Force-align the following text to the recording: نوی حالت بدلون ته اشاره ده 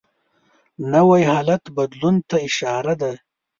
نوی 0.91 1.23
حالت 1.31 1.63
بدلون 1.77 2.15
ته 2.29 2.35
اشاره 2.47 2.93
ده 3.01 3.11